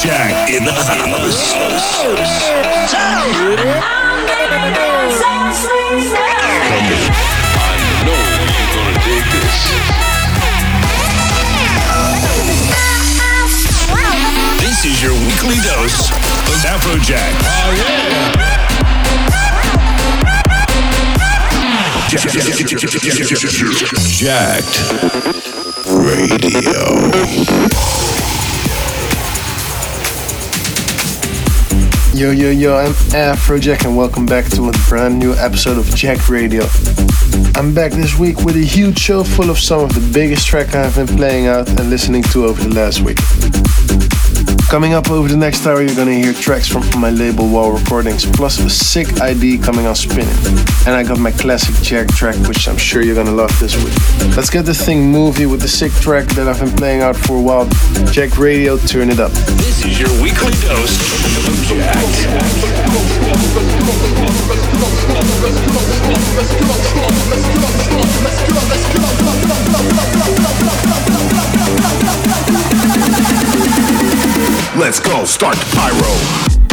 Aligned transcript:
Afrojack 0.00 0.48
in 0.48 0.64
the 0.64 0.72
house. 0.72 1.52
I 7.60 7.76
know 8.06 8.16
you're 8.48 8.72
gonna 8.72 8.96
this. 9.28 9.60
This 14.62 14.80
is 14.86 14.96
your 15.02 15.12
weekly 15.28 15.60
dose 15.60 16.08
of 16.08 16.64
Afrojack. 16.64 17.36
Oh, 17.44 17.72
yeah. 17.76 18.40
Jacked 24.08 24.76
Radio. 25.86 26.80
Yo, 32.20 32.32
yo, 32.32 32.50
yo, 32.50 32.76
I'm 32.76 32.92
Afrojack 33.14 33.86
and 33.86 33.96
welcome 33.96 34.26
back 34.26 34.44
to 34.50 34.68
a 34.68 34.72
brand 34.90 35.18
new 35.18 35.32
episode 35.36 35.78
of 35.78 35.86
Jacked 35.96 36.28
Radio. 36.28 36.64
I'm 37.54 37.72
back 37.72 37.92
this 37.92 38.18
week 38.18 38.40
with 38.40 38.56
a 38.56 38.62
huge 38.62 38.98
show 38.98 39.24
full 39.24 39.48
of 39.48 39.58
some 39.58 39.80
of 39.80 39.94
the 39.94 40.12
biggest 40.12 40.46
tracks 40.46 40.74
I've 40.74 40.94
been 40.96 41.16
playing 41.16 41.46
out 41.46 41.66
and 41.66 41.88
listening 41.88 42.22
to 42.24 42.44
over 42.44 42.62
the 42.62 42.74
last 42.74 43.00
week. 43.00 43.16
Coming 44.70 44.92
up 44.94 45.10
over 45.10 45.26
the 45.28 45.36
next 45.36 45.66
hour, 45.66 45.82
you're 45.82 45.96
gonna 45.96 46.14
hear 46.14 46.32
tracks 46.32 46.68
from 46.68 46.84
my 47.00 47.10
label 47.10 47.48
Wall 47.48 47.72
Recordings, 47.72 48.24
plus 48.24 48.60
a 48.60 48.70
sick 48.70 49.20
ID 49.20 49.58
coming 49.58 49.86
on 49.86 49.96
Spinnin'. 49.96 50.28
And 50.86 50.94
I 50.94 51.02
got 51.02 51.18
my 51.18 51.32
classic 51.32 51.74
Jack 51.82 52.06
track, 52.08 52.36
which 52.46 52.68
I'm 52.68 52.76
sure 52.76 53.02
you're 53.02 53.16
gonna 53.16 53.32
love 53.32 53.50
this 53.58 53.74
week. 53.82 53.92
Let's 54.36 54.48
get 54.48 54.64
this 54.64 54.84
thing 54.84 55.10
movie 55.10 55.46
with 55.46 55.60
the 55.60 55.68
sick 55.68 55.92
track 55.94 56.26
that 56.36 56.46
I've 56.46 56.60
been 56.60 56.76
playing 56.76 57.02
out 57.02 57.16
for 57.16 57.36
a 57.36 57.40
while. 57.40 57.66
Jacked 58.12 58.38
Radio, 58.38 58.78
turn 58.78 59.10
it 59.10 59.18
up. 59.18 59.32
This 59.32 59.84
is 59.84 59.98
your 59.98 60.10
weekly 60.22 60.52
dose 60.62 60.96
of 61.48 61.54
Jacked. 61.66 62.20
Let's 74.80 74.98
go, 74.98 75.26
start 75.26 75.56
the 75.58 75.66
pyro. 75.76 76.70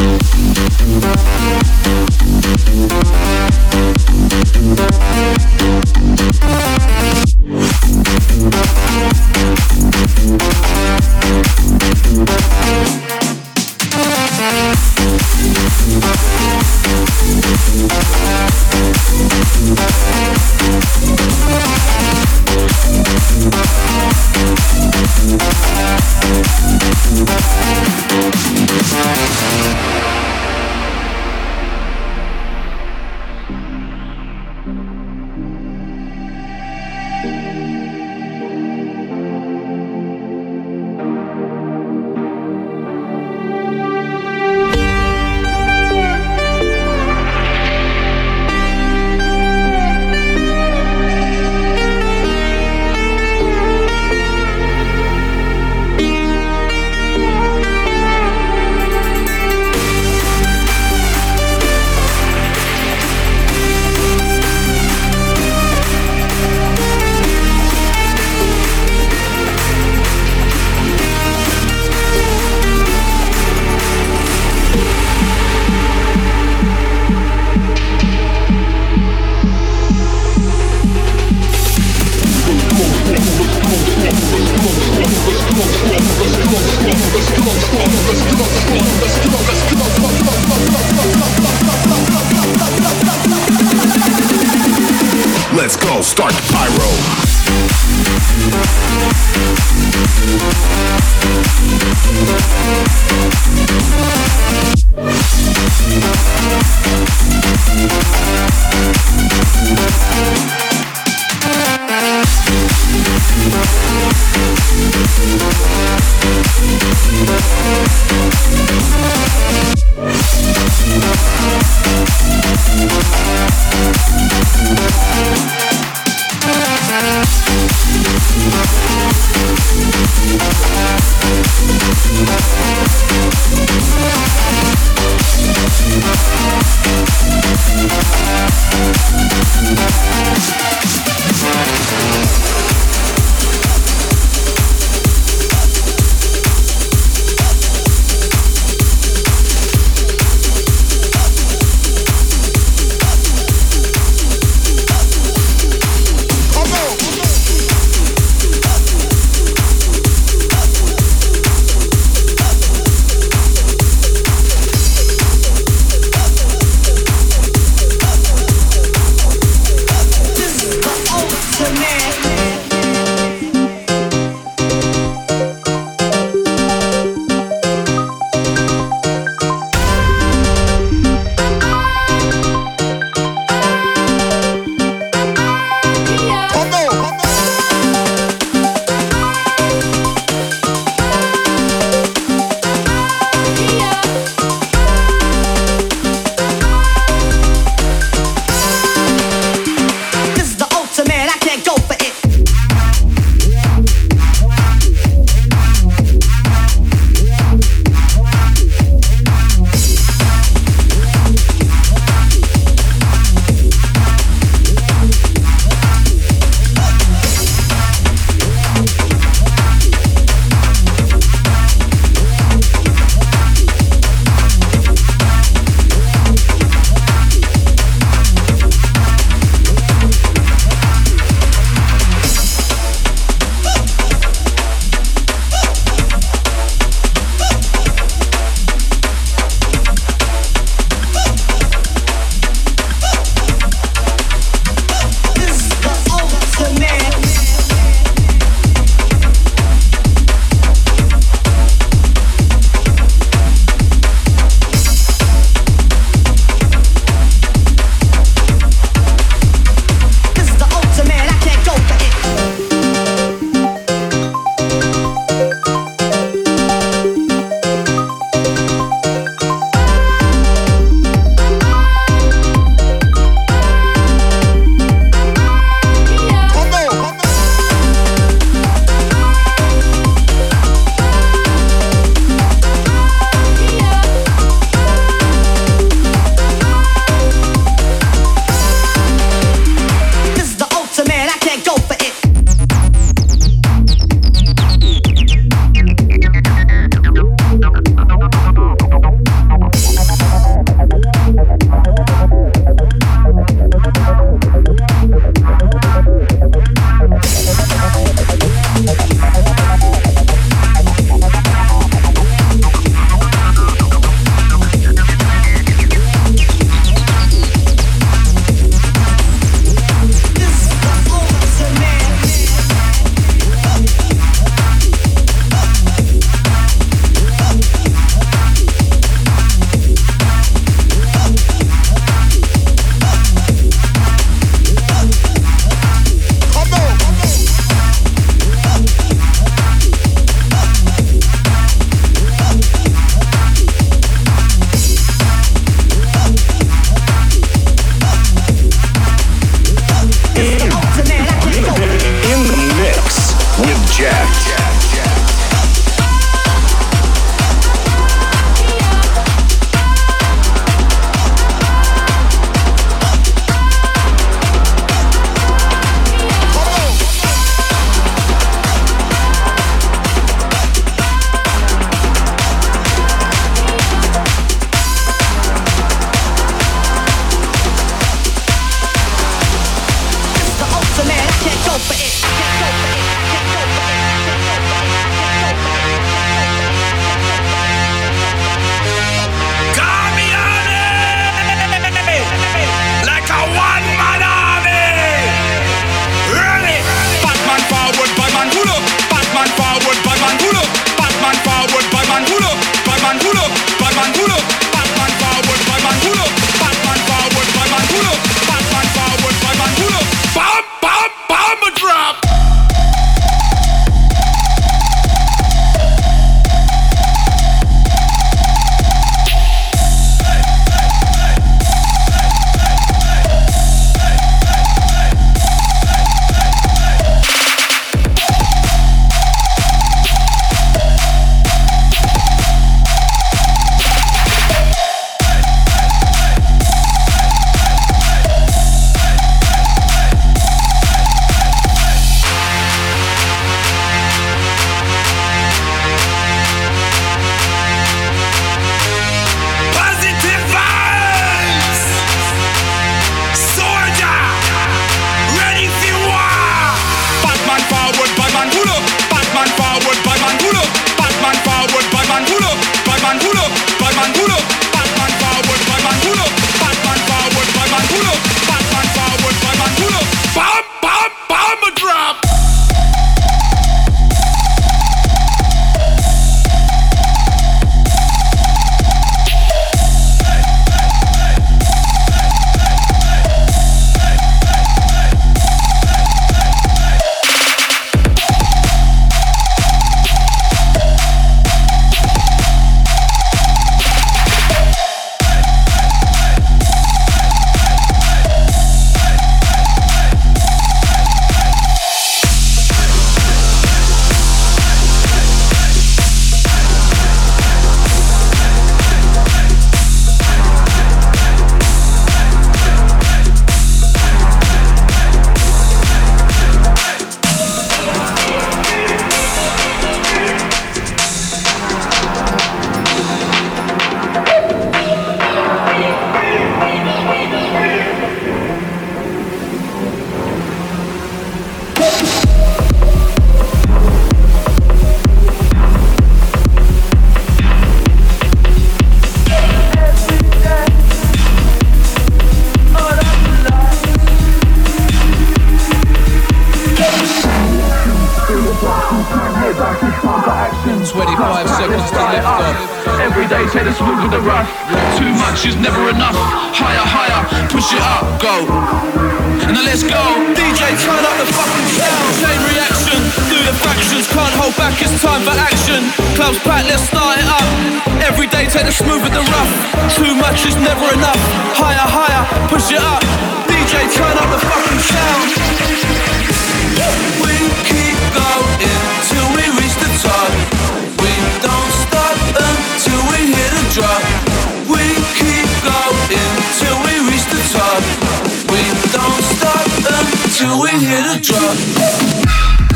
Until 590.39 590.61
we 590.61 590.69
hit 590.69 591.03
a 591.03 591.19
drop. 591.19 592.66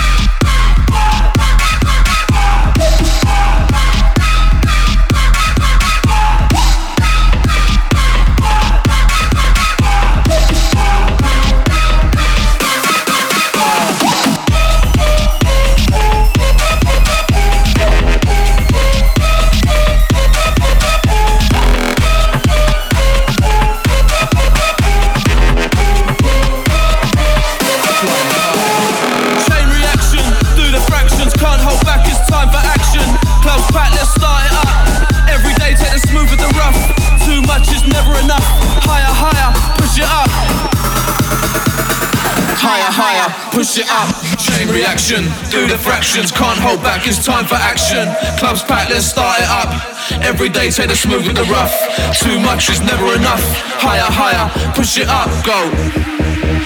The 45.72 45.80
fractions, 45.80 46.36
can't 46.36 46.60
hold 46.60 46.84
back, 46.84 47.08
it's 47.08 47.24
time 47.24 47.48
for 47.48 47.56
action. 47.56 48.04
Clubs 48.36 48.60
packed, 48.60 48.92
let's 48.92 49.08
start 49.08 49.40
it 49.40 49.48
up. 49.48 49.72
Every 50.20 50.52
day 50.52 50.68
take 50.68 50.92
the 50.92 51.00
smooth 51.00 51.24
with 51.24 51.40
the 51.40 51.48
rough. 51.48 51.72
Too 52.20 52.44
much 52.44 52.68
is 52.68 52.84
never 52.84 53.08
enough. 53.16 53.40
Higher, 53.80 54.12
higher, 54.12 54.52
push 54.76 55.00
it 55.00 55.08
up, 55.08 55.32
go. 55.48 55.56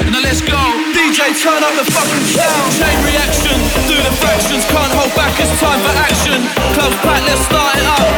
Now 0.10 0.26
let's 0.26 0.42
go. 0.42 0.58
DJ, 0.98 1.38
turn 1.38 1.62
up 1.62 1.78
the 1.78 1.86
fucking 1.86 2.26
sound. 2.34 2.66
Chain 2.82 2.98
reaction, 3.06 3.58
do 3.86 3.94
the 3.94 4.14
fractions, 4.18 4.66
can't 4.74 4.94
hold 4.98 5.14
back, 5.14 5.38
it's 5.38 5.54
time 5.62 5.78
for 5.86 5.94
action. 6.02 6.42
Clubs 6.74 6.98
packed, 7.06 7.30
let's 7.30 7.46
start 7.46 7.78
it 7.78 7.86
up. 7.86 8.10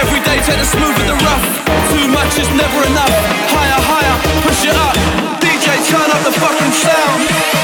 Every 0.00 0.24
day 0.24 0.40
take 0.40 0.56
the 0.56 0.64
smooth 0.64 0.96
with 0.96 1.08
the 1.12 1.18
rough. 1.20 1.44
Too 1.92 2.08
much 2.08 2.40
is 2.40 2.48
never 2.56 2.80
enough. 2.88 3.12
Higher, 3.52 3.80
higher, 3.92 4.16
push 4.48 4.64
it 4.64 4.76
up. 4.88 4.96
DJ, 5.36 5.68
turn 5.84 6.08
up 6.08 6.22
the 6.24 6.32
fucking 6.32 6.72
sound. 6.72 7.60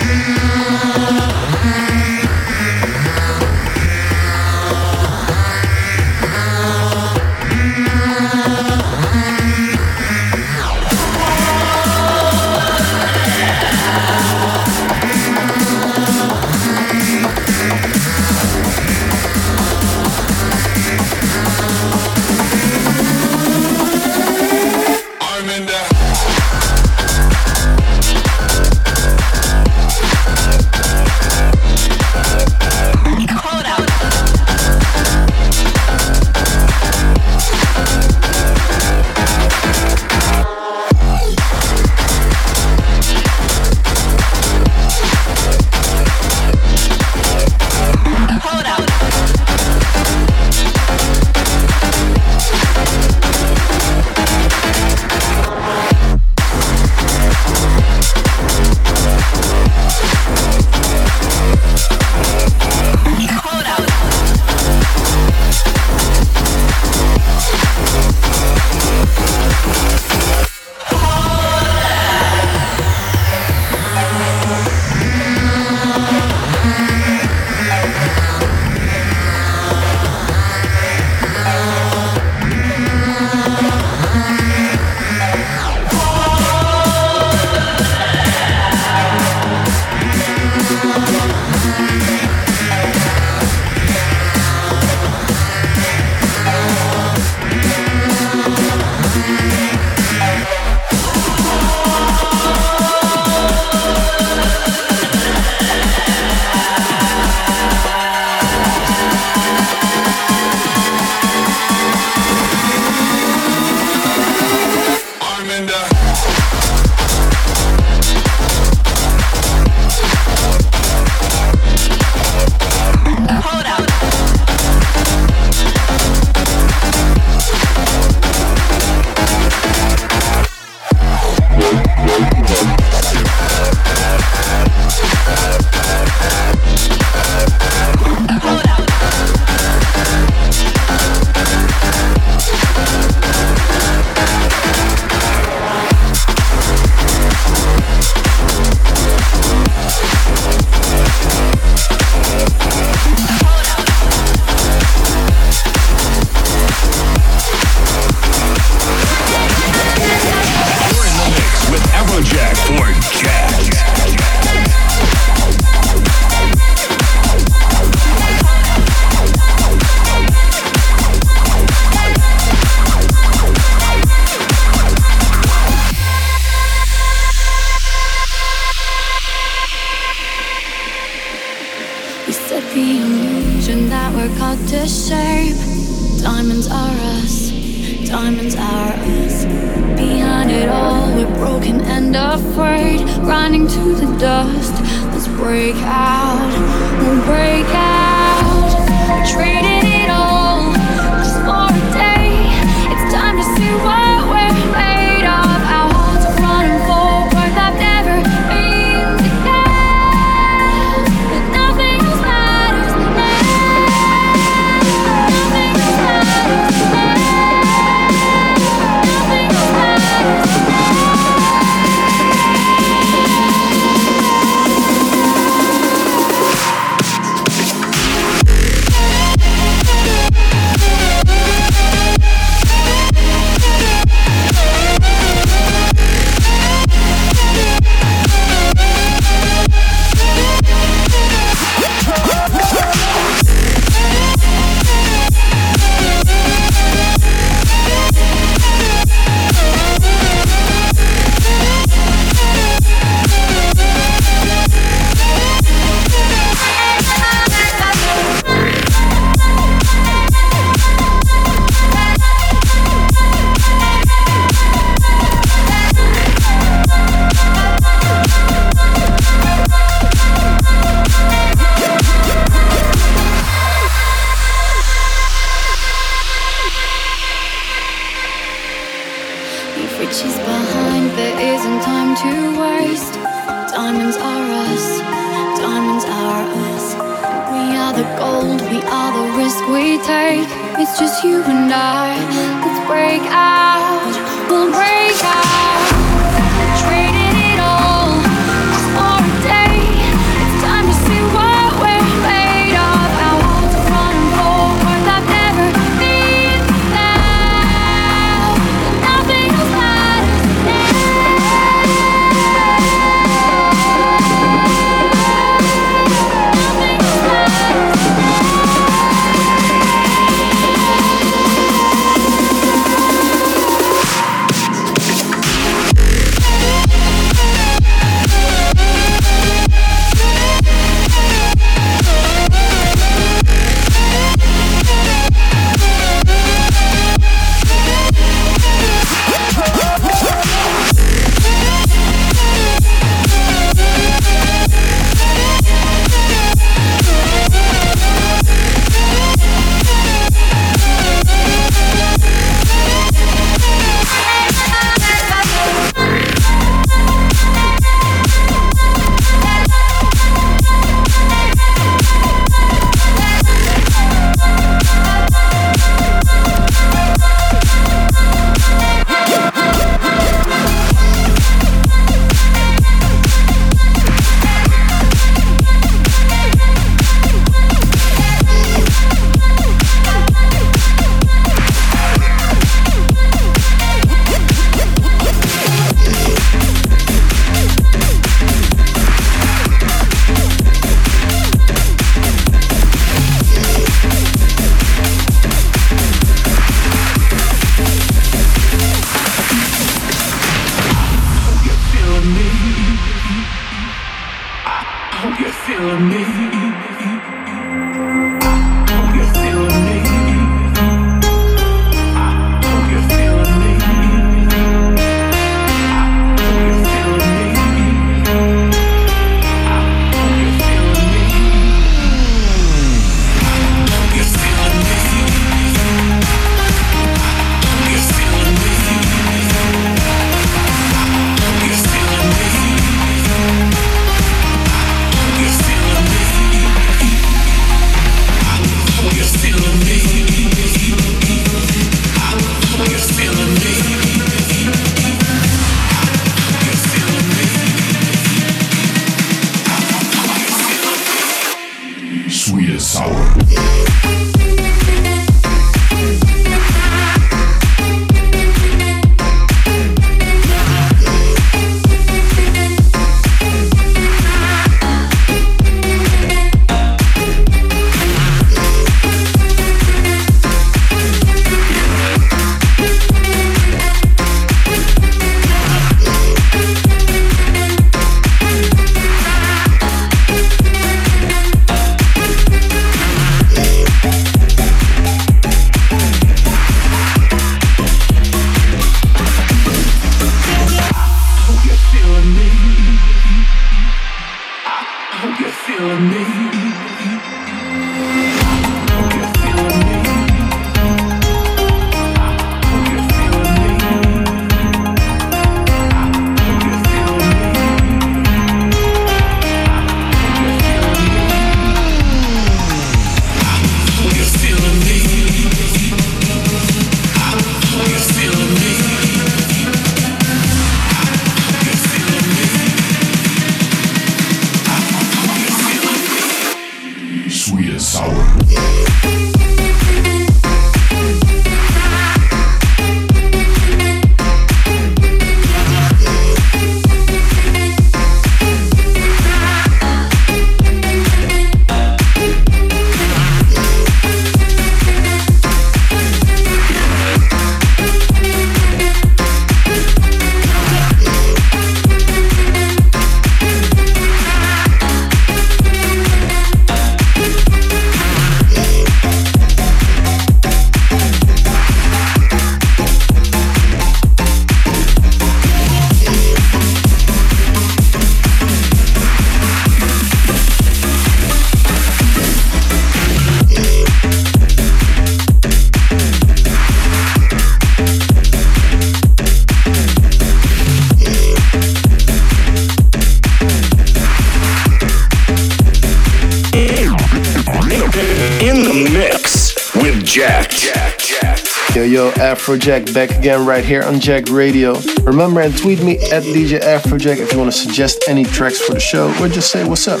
Yo, 591.94 592.10
Afrojack 592.14 592.92
back 592.92 593.12
again 593.12 593.46
right 593.46 593.64
here 593.64 593.80
on 593.84 594.00
Jacked 594.00 594.28
Radio. 594.28 594.74
Remember 595.04 595.40
and 595.40 595.56
tweet 595.56 595.80
me 595.80 595.94
at 596.10 596.24
DJ 596.24 596.58
Afrojack 596.58 597.18
if 597.18 597.30
you 597.30 597.38
want 597.38 597.52
to 597.52 597.56
suggest 597.56 598.02
any 598.08 598.24
tracks 598.24 598.60
for 598.60 598.74
the 598.74 598.80
show 598.80 599.14
or 599.22 599.28
just 599.28 599.52
say 599.52 599.64
what's 599.64 599.86
up. 599.86 600.00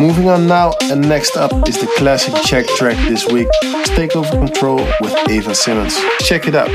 Moving 0.00 0.28
on 0.28 0.48
now, 0.48 0.72
and 0.90 1.08
next 1.08 1.36
up 1.36 1.52
is 1.68 1.78
the 1.78 1.86
classic 1.98 2.34
Jack 2.42 2.66
track 2.66 2.96
this 3.08 3.28
week, 3.28 3.46
Take 3.84 4.16
Over 4.16 4.44
Control 4.44 4.84
with 5.00 5.30
Eva 5.30 5.54
Simons. 5.54 5.96
Check 6.18 6.48
it 6.48 6.56
out. 6.56 6.68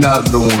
not 0.00 0.24
the 0.30 0.38
one. 0.38 0.57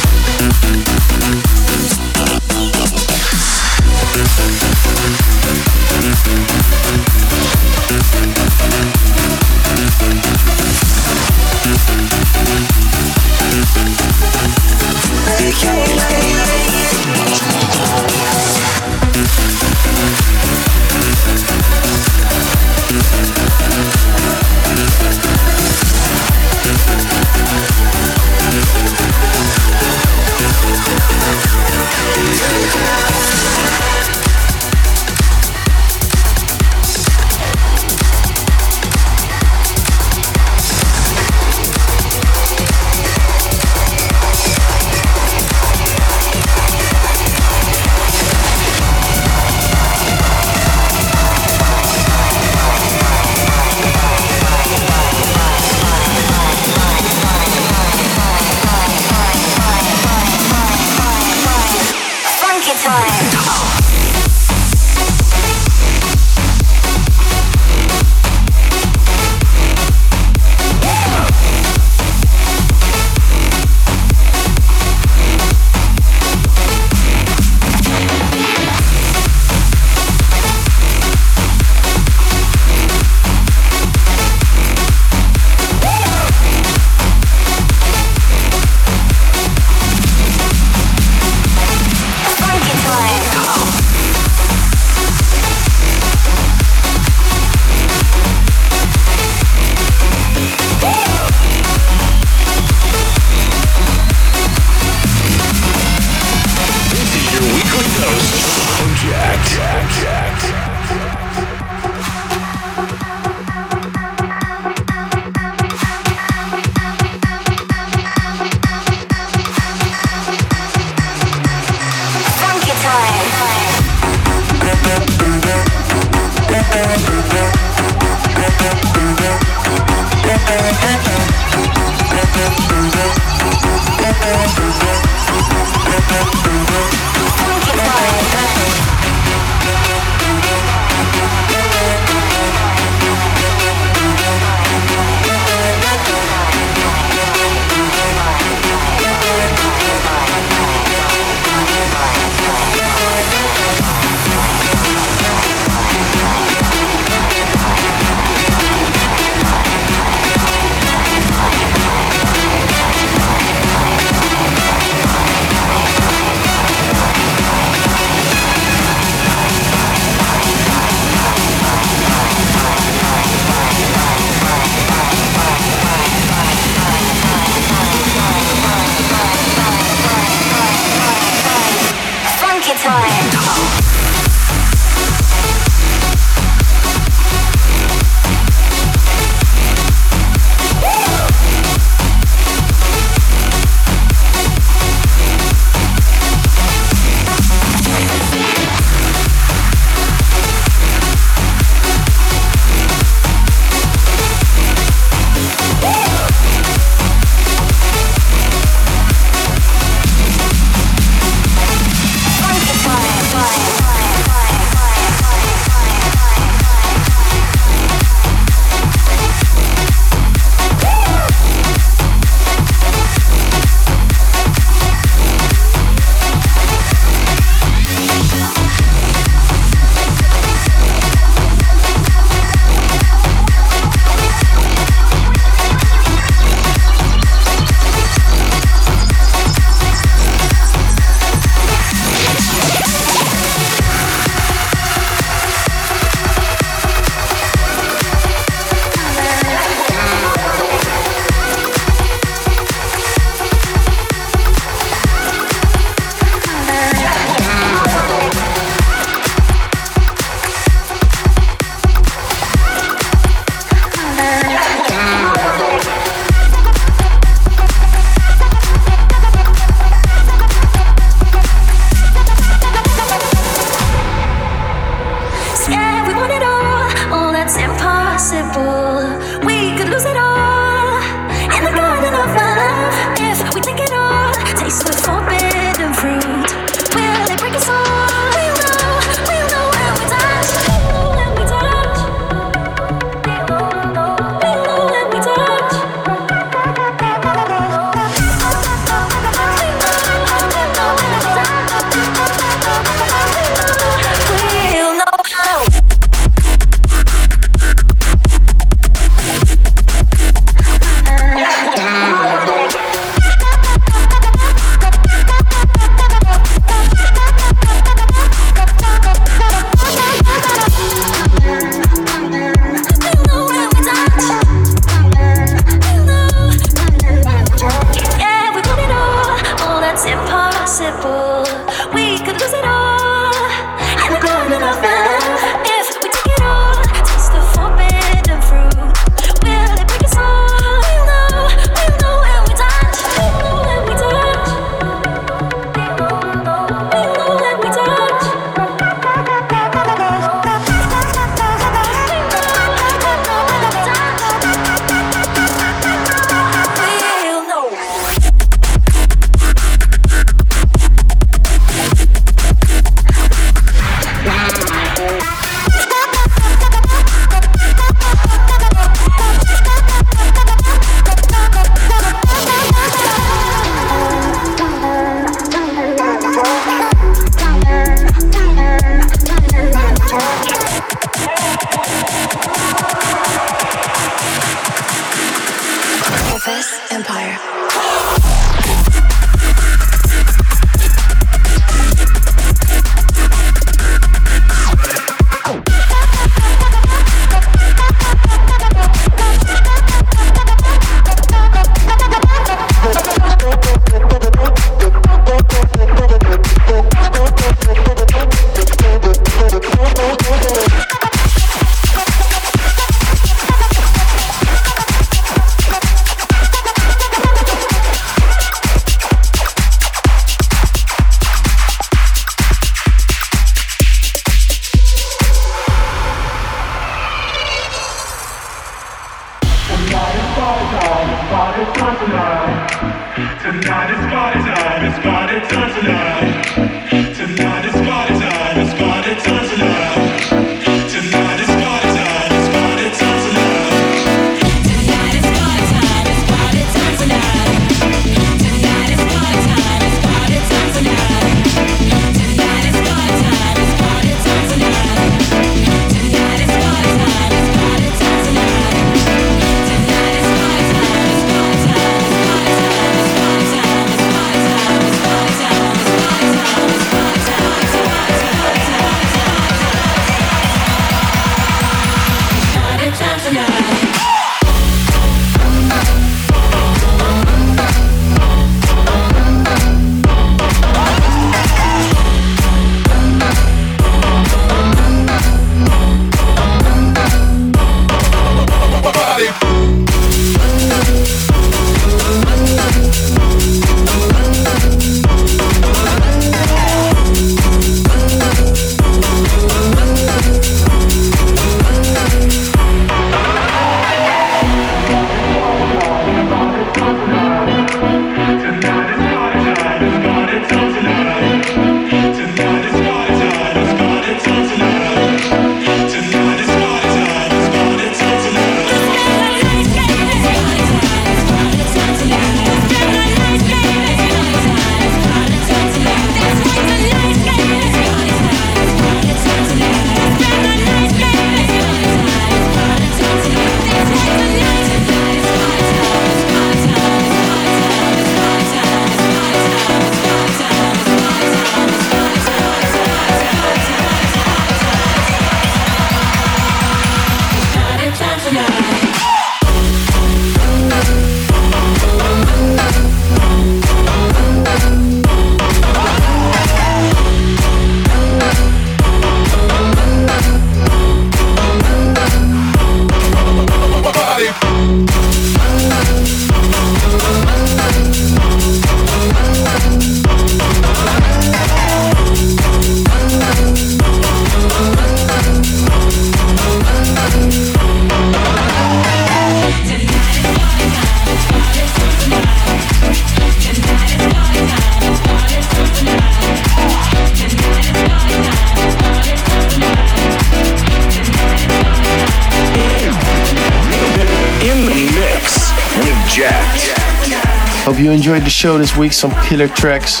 Hope 597.64 597.78
you 597.78 597.90
enjoyed 597.90 598.22
the 598.22 598.30
show 598.30 598.58
this 598.58 598.76
week, 598.76 598.92
some 598.92 599.12
killer 599.26 599.48
tracks. 599.48 600.00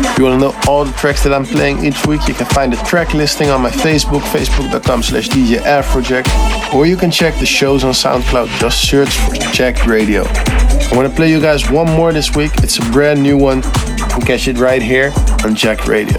If 0.00 0.18
you 0.18 0.24
want 0.24 0.40
to 0.40 0.48
know 0.48 0.60
all 0.66 0.84
the 0.84 0.92
tracks 0.92 1.22
that 1.24 1.34
I'm 1.34 1.44
playing 1.44 1.84
each 1.84 2.06
week, 2.06 2.26
you 2.28 2.34
can 2.34 2.46
find 2.46 2.72
the 2.72 2.76
track 2.78 3.14
listing 3.14 3.50
on 3.50 3.60
my 3.60 3.70
Facebook, 3.70 4.20
facebook.com 4.20 5.02
slash 5.02 5.28
DJ 5.28 5.58
Afrojack, 5.58 6.74
or 6.74 6.86
you 6.86 6.96
can 6.96 7.10
check 7.10 7.38
the 7.40 7.46
shows 7.46 7.84
on 7.84 7.92
SoundCloud, 7.92 8.46
just 8.60 8.88
search 8.88 9.16
for 9.16 9.34
Jacked 9.52 9.86
Radio. 9.86 10.24
I 10.24 10.90
want 10.94 11.08
to 11.08 11.14
play 11.14 11.30
you 11.30 11.40
guys 11.40 11.70
one 11.70 11.86
more 11.86 12.12
this 12.12 12.34
week. 12.34 12.52
It's 12.58 12.78
a 12.78 12.90
brand 12.90 13.22
new 13.22 13.36
one. 13.36 13.58
You 13.58 14.06
can 14.06 14.22
catch 14.22 14.48
it 14.48 14.58
right 14.58 14.80
here 14.80 15.12
on 15.44 15.54
Jacked 15.54 15.86
Radio. 15.86 16.18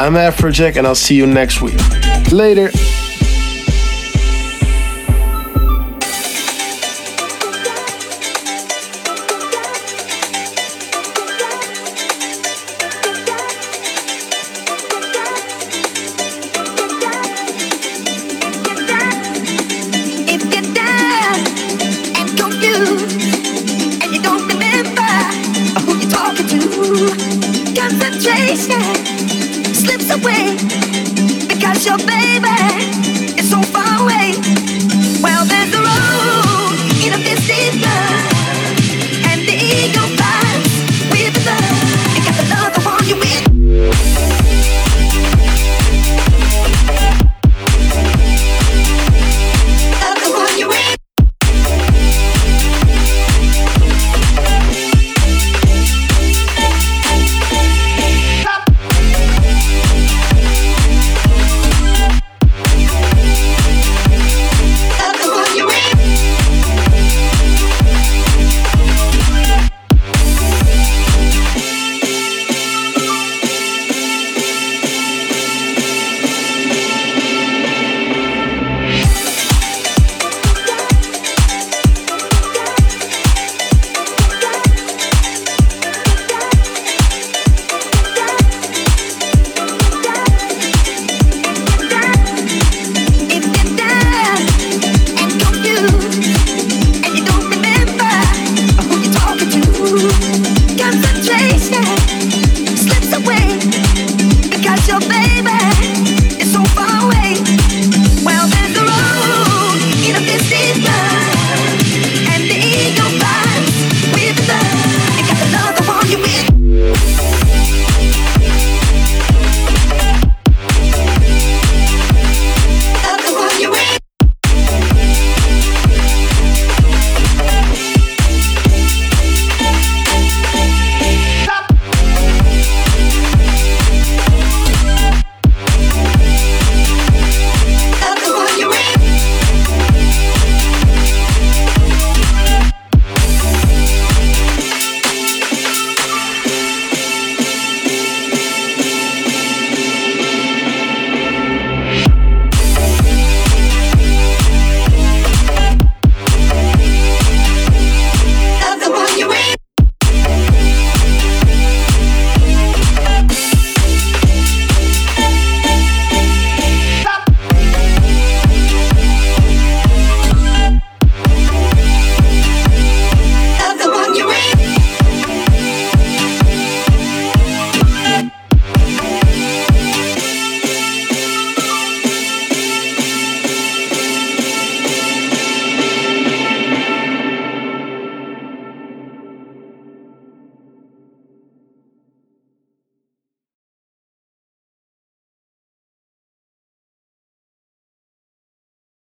I'm 0.00 0.14
Afrojack, 0.14 0.76
and 0.76 0.86
I'll 0.86 0.94
see 0.94 1.14
you 1.14 1.26
next 1.26 1.60
week. 1.60 1.78
Later. 2.32 2.70